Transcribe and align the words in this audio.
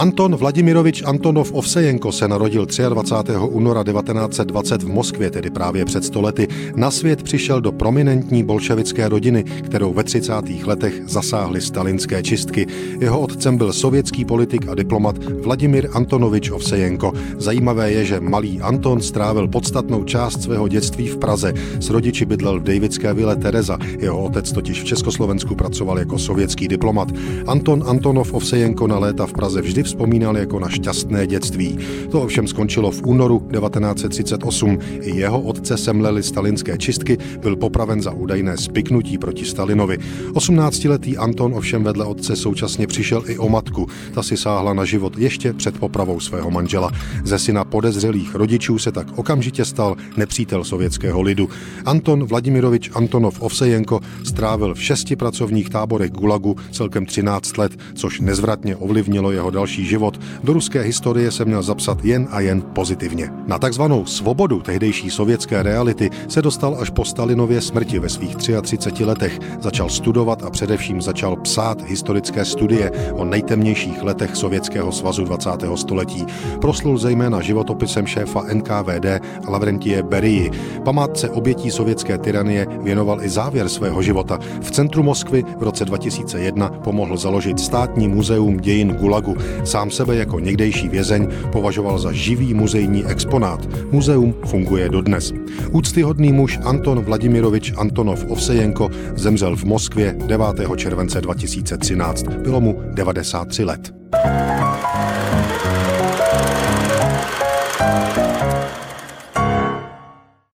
Anton 0.00 0.36
Vladimirovič 0.36 1.02
Antonov 1.04 1.52
Ovsejenko 1.52 2.12
se 2.12 2.28
narodil 2.28 2.66
23. 2.88 3.32
února 3.36 3.84
1920 3.84 4.82
v 4.82 4.88
Moskvě, 4.88 5.30
tedy 5.30 5.50
právě 5.50 5.84
před 5.84 6.04
stolety. 6.04 6.48
Na 6.76 6.90
svět 6.90 7.22
přišel 7.22 7.60
do 7.60 7.72
prominentní 7.72 8.44
bolševické 8.44 9.08
rodiny, 9.08 9.44
kterou 9.44 9.92
ve 9.92 10.04
30. 10.04 10.32
letech 10.64 11.02
zasáhly 11.06 11.60
stalinské 11.60 12.22
čistky. 12.22 12.66
Jeho 13.00 13.20
otcem 13.20 13.56
byl 13.56 13.72
sovětský 13.72 14.24
politik 14.24 14.68
a 14.68 14.74
diplomat 14.74 15.16
Vladimir 15.44 15.88
Antonovič 15.92 16.50
Ovsejenko. 16.50 17.12
Zajímavé 17.38 17.92
je, 17.92 18.04
že 18.04 18.20
malý 18.20 18.60
Anton 18.60 19.00
strávil 19.00 19.48
podstatnou 19.48 20.04
část 20.04 20.42
svého 20.42 20.68
dětství 20.68 21.08
v 21.08 21.16
Praze. 21.16 21.52
S 21.80 21.90
rodiči 21.90 22.24
bydlel 22.24 22.60
v 22.60 22.62
Davidské 22.62 23.14
vile 23.14 23.36
Tereza. 23.36 23.78
Jeho 23.98 24.24
otec 24.24 24.52
totiž 24.52 24.82
v 24.82 24.84
Československu 24.84 25.54
pracoval 25.54 25.98
jako 25.98 26.18
sovětský 26.18 26.68
diplomat. 26.68 27.08
Anton 27.46 27.84
Antonov 27.86 28.32
Ovsejenko 28.32 28.86
na 28.86 28.98
léta 28.98 29.26
v 29.26 29.32
Praze 29.32 29.62
vždy 29.62 29.89
vzpomínal 29.90 30.36
jako 30.36 30.60
na 30.60 30.68
šťastné 30.68 31.26
dětství. 31.26 31.78
To 32.10 32.22
ovšem 32.22 32.46
skončilo 32.46 32.90
v 32.90 33.02
únoru 33.06 33.38
1938. 33.38 34.78
I 35.00 35.16
jeho 35.16 35.40
otce 35.40 35.76
semleli 35.76 36.22
stalinské 36.22 36.78
čistky, 36.78 37.18
byl 37.40 37.56
popraven 37.56 38.02
za 38.02 38.12
údajné 38.12 38.56
spiknutí 38.56 39.18
proti 39.18 39.44
Stalinovi. 39.44 39.98
18-letý 40.32 41.16
Anton 41.16 41.54
ovšem 41.54 41.84
vedle 41.84 42.04
otce 42.04 42.36
současně 42.36 42.86
přišel 42.86 43.22
i 43.26 43.38
o 43.38 43.48
matku. 43.48 43.86
Ta 44.14 44.22
si 44.22 44.36
sáhla 44.36 44.74
na 44.74 44.84
život 44.84 45.18
ještě 45.18 45.52
před 45.52 45.78
popravou 45.78 46.20
svého 46.20 46.50
manžela. 46.50 46.90
Ze 47.24 47.38
syna 47.38 47.64
podezřelých 47.64 48.34
rodičů 48.34 48.78
se 48.78 48.92
tak 48.92 49.18
okamžitě 49.18 49.64
stal 49.64 49.96
nepřítel 50.16 50.64
sovětského 50.64 51.22
lidu. 51.22 51.48
Anton 51.84 52.24
Vladimirovič 52.24 52.90
Antonov 52.94 53.42
Ovsejenko 53.42 54.00
strávil 54.24 54.74
v 54.74 54.82
šesti 54.82 55.16
pracovních 55.16 55.70
táborech 55.70 56.10
Gulagu 56.10 56.56
celkem 56.72 57.06
13 57.06 57.56
let, 57.56 57.72
což 57.94 58.20
nezvratně 58.20 58.76
ovlivnilo 58.76 59.32
jeho 59.32 59.50
další 59.50 59.79
další 59.80 59.86
život 59.86 60.20
do 60.44 60.52
ruské 60.52 60.80
historie 60.80 61.30
se 61.30 61.44
měl 61.44 61.62
zapsat 61.62 62.04
jen 62.04 62.28
a 62.30 62.40
jen 62.40 62.62
pozitivně. 62.62 63.30
Na 63.46 63.58
takzvanou 63.58 64.06
svobodu 64.06 64.60
tehdejší 64.60 65.10
sovětské 65.10 65.62
reality 65.62 66.10
se 66.28 66.42
dostal 66.42 66.76
až 66.80 66.90
po 66.90 67.04
Stalinově 67.04 67.60
smrti 67.60 67.98
ve 67.98 68.08
svých 68.08 68.36
33 68.36 69.04
letech. 69.04 69.38
Začal 69.60 69.88
studovat 69.88 70.42
a 70.42 70.50
především 70.50 71.02
začal 71.02 71.36
psát 71.36 71.82
historické 71.82 72.44
studie 72.44 72.90
o 73.12 73.24
nejtemnějších 73.24 74.02
letech 74.02 74.36
Sovětského 74.36 74.92
svazu 74.92 75.24
20. 75.24 75.50
století. 75.74 76.26
Proslul 76.60 76.98
zejména 76.98 77.40
životopisem 77.40 78.06
šéfa 78.06 78.42
NKVD 78.52 79.06
Lavrentie 79.48 80.02
Berii. 80.02 80.50
Památce 80.84 81.30
obětí 81.30 81.70
sovětské 81.70 82.18
tyranie 82.18 82.66
věnoval 82.82 83.22
i 83.22 83.28
závěr 83.28 83.68
svého 83.68 84.02
života. 84.02 84.38
V 84.60 84.70
centru 84.70 85.02
Moskvy 85.02 85.44
v 85.58 85.62
roce 85.62 85.84
2001 85.84 86.68
pomohl 86.68 87.16
založit 87.16 87.60
státní 87.60 88.08
muzeum 88.08 88.56
dějin 88.56 88.96
Gulagu, 89.00 89.36
Sám 89.64 89.90
sebe 89.90 90.16
jako 90.16 90.40
někdejší 90.40 90.88
vězeň 90.88 91.28
považoval 91.52 91.98
za 91.98 92.12
živý 92.12 92.54
muzejní 92.54 93.04
exponát. 93.06 93.68
Muzeum 93.90 94.34
funguje 94.46 94.88
dodnes. 94.88 95.32
Úctyhodný 95.70 96.32
muž 96.32 96.58
Anton 96.64 97.00
Vladimirovič 97.00 97.72
Antonov 97.76 98.24
Ovsejenko 98.28 98.90
zemřel 99.16 99.56
v 99.56 99.64
Moskvě 99.64 100.16
9. 100.26 100.46
července 100.76 101.20
2013. 101.20 102.22
Bylo 102.28 102.60
mu 102.60 102.82
93 102.94 103.64
let. 103.64 103.94